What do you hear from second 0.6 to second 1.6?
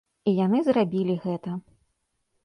зрабілі гэта.